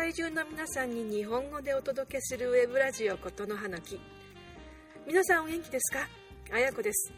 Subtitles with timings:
[0.00, 4.00] 界中の皆さんに日本語でお届けするウェブラジオことの葉き。
[5.06, 6.08] 皆さんお元気ですか？
[6.50, 7.12] あやこです。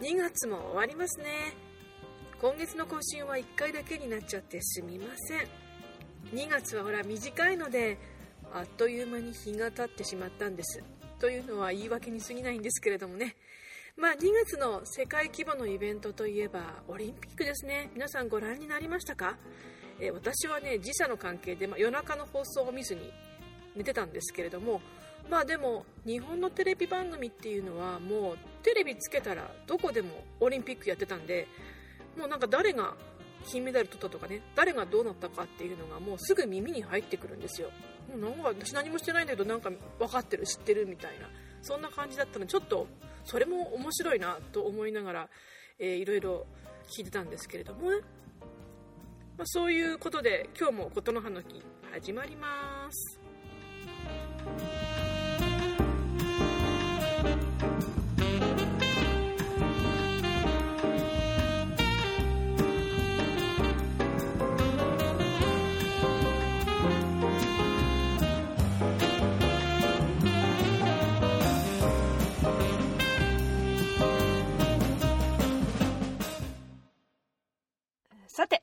[0.00, 1.54] 2月も終わりますね。
[2.42, 6.38] 今月の更新は1回だけになっちゃってすみません。
[6.38, 7.96] 2月はほら短いので
[8.52, 10.84] あっという間に日が経ってしまったんです。
[11.18, 13.34] というのは言い訳に過ぎないんですけれどもね。
[13.96, 17.90] まあ、2月の世界規模のイベントといえばオリンピックですね。
[17.94, 19.38] 皆さんご覧になりましたか？
[20.00, 23.12] え、私はね時差の関係で、ま、夜中の放送を見ずに
[23.76, 24.80] 寝てたんですけれども
[25.30, 31.46] まあでも日本のテレビ番組っていうのはもうテレビつけたらどこでもオリンピックやってたんで
[32.16, 32.94] もうなんか誰が
[33.44, 37.70] 金メダル取ったとかね誰がどうなったかっていうのがもうすぐ耳に入ってくるんですよ。
[38.10, 41.28] もうなんか私何もしてないんだけどなんか分かってる知ってるみたいな
[41.62, 42.86] そんな感じだったのちょっと
[43.24, 45.28] それも面白いなと思いながら、
[45.78, 46.46] えー、いろいろ
[46.88, 47.98] 聞いてたんですけれどもね。
[49.38, 53.20] まあ、そういうことで今日も琴の葉の木始まります。
[78.26, 78.62] さて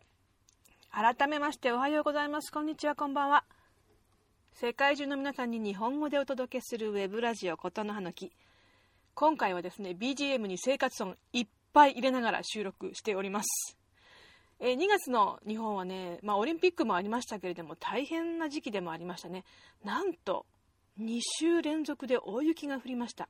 [0.98, 2.50] 改めましておはようございます。
[2.54, 3.44] こんにちは、こんばんは。
[4.54, 8.32] 世界中の皆さんに日本語でお届けするウェブラジオことの葉の木。
[9.14, 13.78] 今回はですね、BGM に生活音いっぱい入れながら収録しております。
[14.62, 19.44] え2月の日本はね、まあ、オリンピックもありましたけれども、大変な時期でもありましたね。
[19.84, 20.46] なんと、
[20.98, 23.28] 2週連続で大雪が降りました。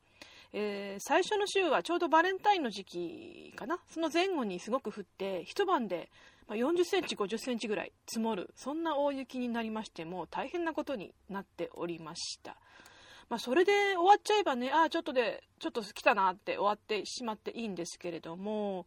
[0.58, 3.78] えー、最初の週はちょうどバレンタインの時期かな。
[3.90, 6.10] その前後にすごく降って、一晩で
[6.48, 12.56] 40センチ、50センチぐらい積もる、そんな大雪になりまして、も大変なことになっておりました。
[13.28, 18.86] まあ、それで終わっちゃえばね、ああ、ちょっとで、ちょっと来たなって終わってしまっていいんですけれども、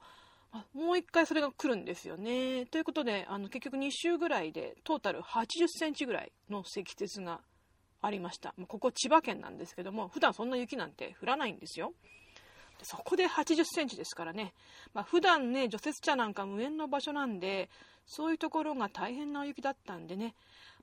[0.72, 2.64] もう一回それが来るんですよね。
[2.64, 7.42] ということで、あの結局2週ぐらいでトータル80センチぐらいの積雪が
[8.00, 8.54] ありました。
[8.68, 11.92] ここ千葉県なんですけども、普段そんな雪なんて降らないんですよ。
[12.82, 14.52] そこで80センチですからね、
[14.94, 17.68] まあ、普段ね、除雪車なんか無縁の場所なんで、
[18.06, 20.34] そういうところが大変な雪だったんでね、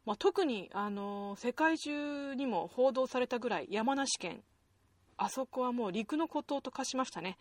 [0.05, 4.43] まあ、特に、あの世界中にも報道されたぐらい山梨県、
[5.17, 7.37] あそこはもう陸の孤島と化しましたね。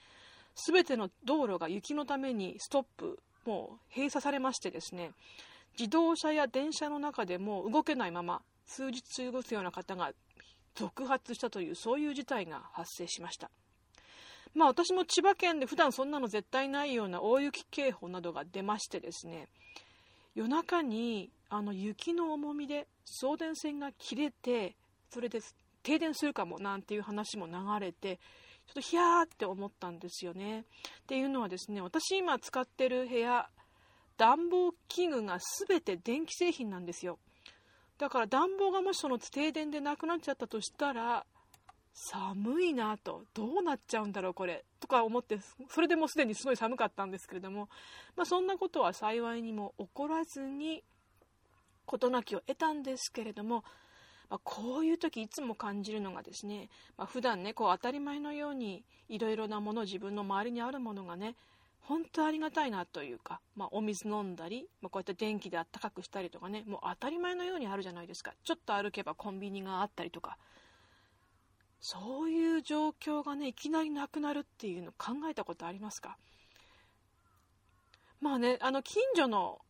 [0.55, 5.11] すべての道路が雪のためにストップ、もう閉鎖されましてですね、
[5.79, 10.13] 自動車や電車の中でも動けないまま数日過ごすような方が
[10.75, 13.51] 続発したというそういう事態が発生しました。
[14.55, 19.49] まあ私も千葉県で普段そんなの絶対ないような大雪警報などが出ましてですね、
[20.35, 24.75] 夜中にあの雪の重みで送電線が切れて、
[25.11, 25.41] それで
[25.83, 28.19] 停電するかもなんていう話も流れて、
[28.67, 30.61] ちょっとヒヤーって思ったんですよね。
[30.61, 30.65] っ
[31.07, 33.49] ていうのはですね、私今使ってる部屋、
[34.17, 35.39] 暖房器具が
[35.69, 37.19] 全て電気製品なんですよ。
[37.99, 41.25] だから暖房がもしその停電でなくなっちゃったとしたら、
[41.95, 45.39] 寒いなと、どうなっちゃうんだろう、これ、とか思って、
[45.69, 47.69] それでもうすでにすごい寒かったんですけれども、
[48.17, 50.83] まあ、そんなことは幸いにも起こらずに、
[51.87, 53.65] 事なきを得たんですけれども、
[54.29, 61.37] まあ、こういう時いつも感じるのがですね、まあ、普段ね、こう当たり前のようにいろいろなもの、自分の周りにあるものがね、
[61.87, 68.33] 本当ありがたいなというか、まあ、お水飲んだり、まあ、こうやって電気であったかくしたりとかね、もう当たり前のようにあるじゃないですか。
[68.43, 70.39] ちょっと歩けばコンビニがあったりとか、
[71.81, 76.17] そういう状況がね、いきなりなくなるっていうの考えたことありますか？
[78.23, 79.61] まあね、あの、近所の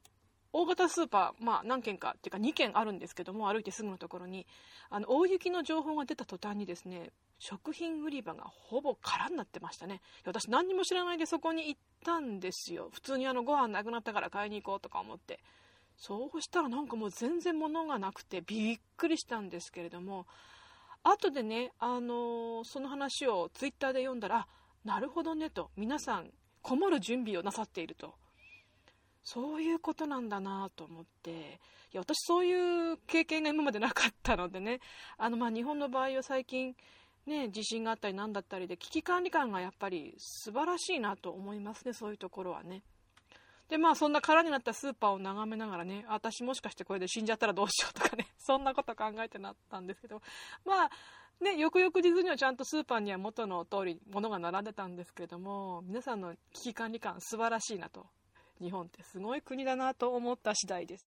[0.52, 4.46] 大型スーパー、まあ何軒かっていうか2軒あるんですけども、歩いてすぐのところに、
[4.88, 7.10] あの、大雪の情報が出た途端にですね、
[7.47, 10.00] 食品売り場がほぼ空になってましたね。
[10.25, 12.88] 私何にも知らないでそこに行ったんですよ。
[12.91, 15.41] 普通にあのご飯なくなったから買いに行こうとか思って。
[15.99, 20.26] そうしたらなんかもう全然物がなくてびっくりしたんですけれども、
[21.02, 24.46] 後でね、あのー、その話をツイッターで読んだら、
[24.82, 26.31] なるほどねと、皆さん、
[26.62, 28.14] こもる準備をなさっていると。
[29.23, 34.81] そういうことなんだなと思って、いや、私そういう経験が今までなかったのでね、
[35.19, 36.75] あの、ま、日本の場合は最近、
[37.26, 42.82] ね、地震があったり何だったりで、危機管理感がやっぱり素晴らしいなと思いますね、そういうところはね。
[43.69, 50.21] で、まあそんな空になったスーパーを眺めながらね、私もしかしてこれで死んじゃったらどうしようとかね、 そんなこと考えてなったんですけど、
[50.65, 50.91] まあ、
[51.41, 58.06] ね、翌々日にはちゃんとスーパーには元の通り物が並んでたんですけれども、皆さんの危機管理感素晴らしいなと。
[58.61, 61.13] 日本ってすごい国だなと思った次第です。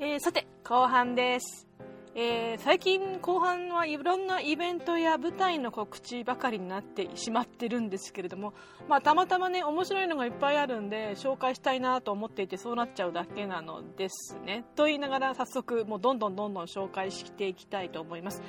[0.00, 1.66] えー、さて後半です。
[2.14, 8.54] えー、最近後半はいろんなイベントや舞台の告知ばかりになってしまってるんですけれども、
[8.88, 14.64] まあ、たまたまね面白いのがいっぱいあるんで紹介したいなと思っていてそうなっちゃうだけなのですね。
[14.76, 18.40] と言いながら早速もうどんどんどんどん紹介していきたいと思います。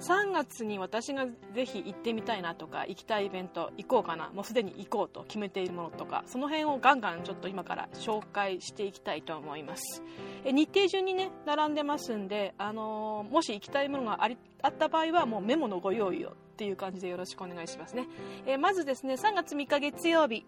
[0.00, 10.02] 3月に私がぜひ行ってみたいなとか行きたいイベント行こうかなもうすでに行こうと決めているものとかその辺をガンガンちょっと今から紹介していきたいと思います。
[10.44, 18.06] え日程順にね並んでますんで、あのー、もし行きたいものがありあった場合はもうメモのご用意をっていう感じでよろしくお願いしますね。
[18.46, 20.46] えまずですね3月3日月曜日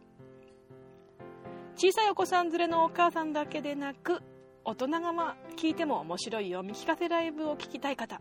[1.77, 4.21] 小さいお子さん連れのお母さんだけでなく
[4.65, 8.21] 大人がま聞いても面白い読み聞かせライブを聞きたい方。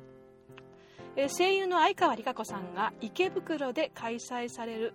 [1.19, 4.93] え声優の相川理香子さんが池袋で開催される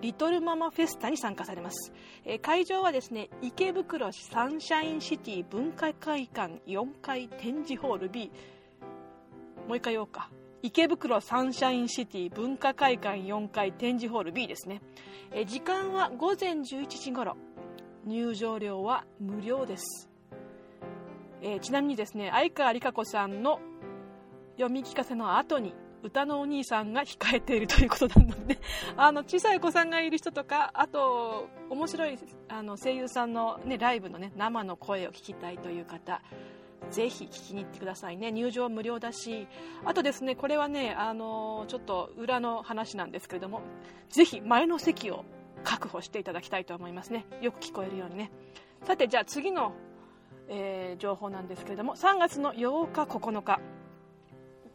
[0.00, 1.92] リトルママフェスタに参加されます、
[2.24, 8.30] え会場はですね池袋サンシャインシティ文化会館4階展示ホール B
[9.66, 10.30] もう一回言おうか。
[10.62, 14.80] 池袋サンシャインシティ文化会館4階展示ホール B ですね、
[15.32, 17.36] え時間は午前11時頃。
[18.06, 20.08] 入場料は無料です、
[21.42, 23.58] え、ちなみにですね相川理香子さんの
[24.52, 28.58] 読み聞かせの後に歌のお兄さんが控えているということなので、
[28.96, 32.18] あの小さいお子さんがいる人とかあと面白い
[32.48, 36.22] あの声優さんの、ね、ライブの、ね、生の声を聞きたいという方
[36.90, 38.32] ぜひ聞きに行ってくださいね。
[38.32, 39.46] 入場無料だし。
[39.84, 43.60] あとですねこれはねあのちょっと裏の話なんですけれども
[44.08, 45.24] ぜひ前の席を
[45.62, 47.26] 確保していただきたいと思いますね。
[47.42, 48.30] よく聞こえるようにね。
[48.84, 49.74] さてじゃあ次の、
[50.48, 53.60] えー、情報なんですけれども3月の8日9日。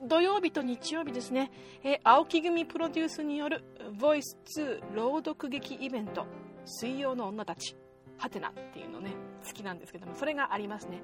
[0.08, 1.52] 土曜日と日曜日ですね、
[1.84, 3.64] えー、青木組プロデュースによる
[4.00, 6.26] 「ボイス2朗読劇イベント。
[6.66, 7.76] 水曜の女たち」
[8.18, 9.12] はてなっていうのね
[9.46, 11.02] 好きなんですけどもそれがありますね。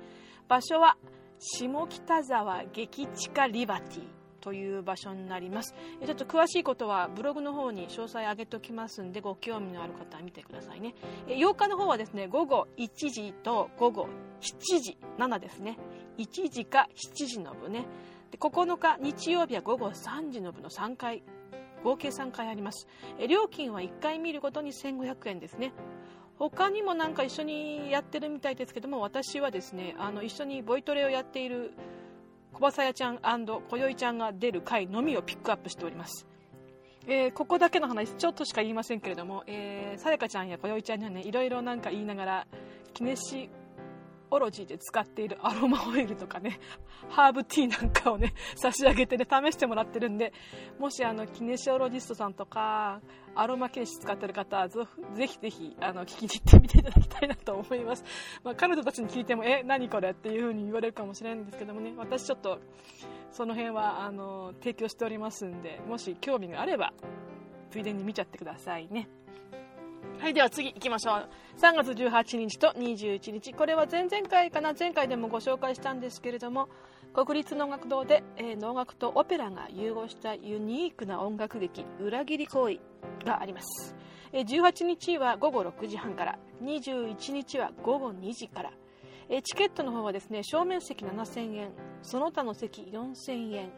[0.48, 0.98] 場所は
[1.40, 4.08] 下北沢劇地下リバティ
[4.40, 5.76] という場所になります。
[6.06, 10.96] ちょっと詳しいことはブログの方に詳細上げておきますんでご興味のある方は見てくださいね。
[11.28, 14.08] 8日の方はですね午後1時と午後
[14.42, 15.78] 7時7ですね。
[16.18, 17.86] 1時か7時の部ね。
[18.32, 21.24] で9日日曜日は午後3時の部の3回
[21.84, 22.88] 合計3回あります。
[23.20, 25.74] え料金は1回見るごとに1500円ですね。
[26.38, 31.74] 他にもなんか一緒にやってるみたいですけども私はですねあの一緒にボイトレをやっている
[32.54, 33.20] 小バサヤちゃん
[33.70, 36.26] こよいちゃんが出る回のみをピックアップしております。
[37.08, 42.48] えー、ここだけの話ちょっとしか言いませんけれども、え、さやかちゃんやこよいちゃんにはねいろいろなんか言いながら
[42.94, 43.50] キネシ
[44.32, 46.60] オロジーで使っているアロマオイルとかね、
[47.10, 50.34] ハーブティーなんかをね、 差し上げてね、試してもらってるんで、
[50.80, 53.02] もしあの、キネシオロジストさんとか、
[53.36, 54.78] アロマケーシ使ってる方は、ぜ
[55.28, 58.04] ひぜひ、あの、聞きに行ってみていただきたいなと思います。
[58.44, 62.60] まあ、彼女たちに聞いても、え、何これっていう風に言われるかもしれないんですけどもね、私ちょっと、
[63.32, 66.94] その辺は、あの、提供しておりますんで、もし興味があれば、
[67.70, 69.10] ついでに見ちゃってくださいね。
[70.22, 71.30] はい、では次行きましょう。
[71.60, 73.56] 3月18日と21日。
[73.56, 74.76] これは前々回かな？
[74.78, 76.70] 前回でもご紹介したんですけれども、
[77.12, 82.80] 国立能楽堂で、えー、能楽とオペラが融合したユニークな音楽劇、裏切り行為
[83.26, 83.96] があります。
[84.32, 88.72] えー、18日は午後6時半から、21日は午後2時から、
[89.28, 91.72] えー、チケットの方はですね、正面席7000円、
[92.04, 93.72] その他の席4000円、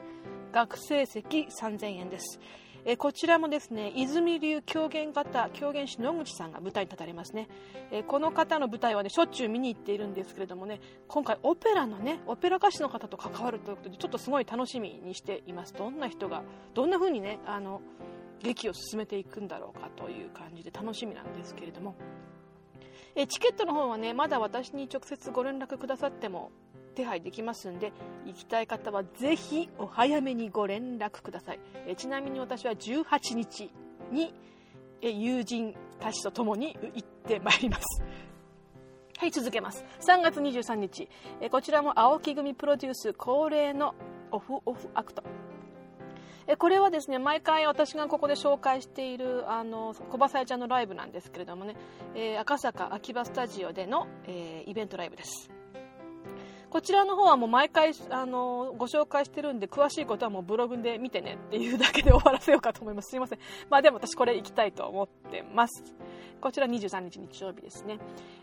[0.51, 2.37] 学生席3000円です。
[2.85, 7.47] えこちらもですね泉流狂言方狂言師野口さんが舞台に立たれますね、
[7.91, 15.73] えこの方の舞台はねしょっちゅう見に行っているんですけれどもね今回オペラのねオペラ歌手の方と関わるということでちょっとすごい楽しみにしています。
[15.73, 17.81] どんな人がどんな風にねあの
[18.41, 21.95] 劇を進めていくんだろうかという感じで楽しみなんですけれども。
[23.15, 26.51] えチケットの方はねまだ私に直接ご連絡くださっても
[26.93, 27.91] 手配できますんで
[28.25, 31.59] 行きたい方はぜひお早めにご連絡ください。
[31.87, 33.71] えちなみに私は18日
[34.11, 34.33] に
[35.01, 38.03] え友人たちと共に行ってまいります。
[39.17, 39.83] はい続けます。
[39.99, 41.09] 3月23日。
[41.41, 43.95] えこちらも青木組プロデュース恒例の
[44.31, 45.23] オフオフアクト。
[46.47, 51.75] えこれはですね毎回私がここで紹介しているあの小バサヤちゃんのライブなんですけれどもね、
[52.15, 55.52] えー、赤坂秋葉スタジオでの、えー、イベントライブです。
[56.73, 63.11] こちらの方はもう毎回あのご紹介してるんで詳しいことはもうブログで見てねっていうだけで終わらせようかと思います。
[63.11, 63.39] すいません。
[63.69, 65.83] まあでも私これ行きたいと思ってます。
[66.41, 67.99] こちら23日日曜日ですね、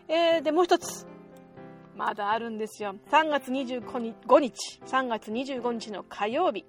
[0.07, 1.09] えー、でもう一つ
[1.97, 2.95] まだあるんですよ。
[3.11, 3.99] 3月25
[4.39, 6.65] 日3月25日の火曜日。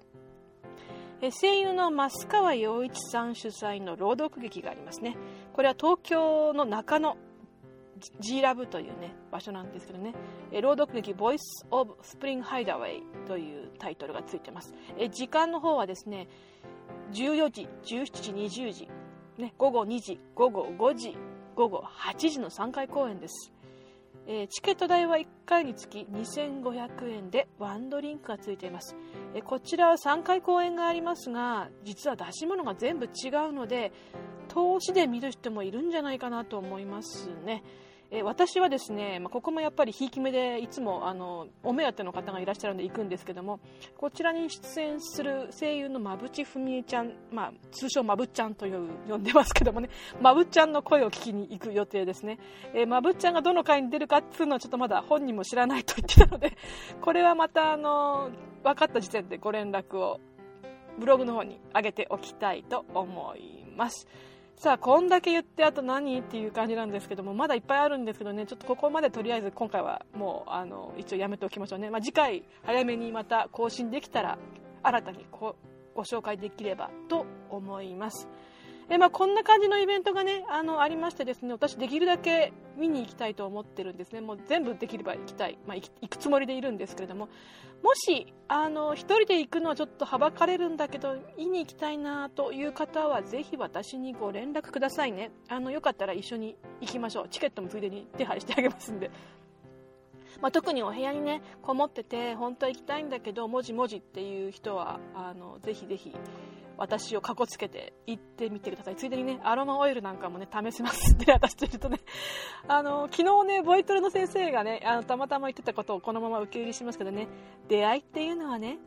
[1.20, 5.16] え声優の増川洋一さん主催の朗読劇がありますね。
[5.52, 7.16] これは東京の中野
[8.20, 10.14] G ラブというね場所なんですけどね、
[10.50, 11.38] え朗読劇 Voice
[11.70, 16.28] of Spring Hideaway というタイトルがついてます、え時間の方はですね
[17.12, 18.88] 14時17時20時、
[19.38, 21.16] ね、午後2時午後5時
[21.54, 23.52] 午後8時の3回公演です。
[24.26, 28.94] えー、チケット代は1回につき2500円でワンドリンクがついています、
[29.34, 33.92] えー、こちらは3回公演がありますが実は出し物が全部違うので
[34.46, 37.64] 投資で見る人もいるんじゃないかなと思いますね、
[38.14, 43.58] え私はですね、まあ、ここもやっぱりひいき目でいつもあのお目当ての方がいらっしゃるので行くんですけども
[43.96, 49.88] こちらに出演する声優の馬淵文江ちゃん、まあ、通称まぶちゃんという呼んでますけどもね
[50.20, 52.38] まぶちゃんの声を聞きに行く予定ですね、
[52.74, 56.58] え、まぶちゃんがどの回に出るかっていうのはちょっとまだ本人も知らないと言ってたので
[57.00, 58.28] これはまたあの
[58.62, 60.20] 分かった時点でご連絡を
[60.98, 64.06] ブログの方に上げておきたいと思います。
[64.56, 74.38] さあこんだけ言ってあと何っていう感じなんですけどもまだいっぱいあるんですけどねちょっとここまでとりあえず今回はもうあの一応やめておきましょうね、まあ、次回早めにまた更新できたら
[74.82, 75.56] 新たにこ
[75.94, 78.28] ご紹介できればと思います。
[78.90, 84.20] えまあ、こんな感じのイベントがねあのありましてですね私できるだけ見に行きたいと思ってるんですね。
[84.20, 87.28] もう全部できれば行きたい、まあ、行くつもりでいるんですけれども。
[87.82, 95.32] もしあの1人で行くのはちょっとはばかれるんだけど見に行きたいなという方はぜひ私にご連絡くださいね。
[95.48, 97.28] あのよかったら一緒に行きましょう。
[97.28, 99.10] チケットもついでに手配してあげますんで。
[100.40, 106.14] まあ、特にお部屋にねこもってて本当は行きたいんだけどもじもじっていう人はあのぜひぜひ
[106.78, 111.98] 私をかこつけて行ってみてくださいついでにねアロマオイルなんかもね試せますんで 私といるとね
[112.68, 117.28] あの昨日ねボイトレの先生がねあのたまたま言ってたことをこのまま受け入れしますけどね
[117.68, 118.78] 出会いっていうのはね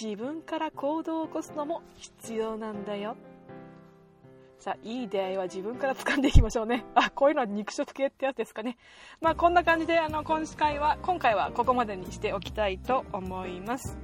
[0.00, 3.16] 自分から行動を起こすのも必要なんだよ
[4.58, 6.84] さあ、いい出会いは自分から掴んでいきましょうね。
[6.94, 8.78] あ、こういうのは肉食系ってやつですかね。
[9.20, 13.98] まあ、こんな感じで、あの、今回は、今回はここまでにしておきたいと思います。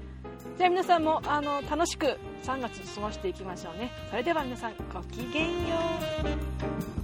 [0.57, 3.91] じゃあ皆さんもあの楽しく3月過ごしていきましょうね。
[4.11, 5.77] それでは皆さんごきげんよ
[6.95, 6.98] う。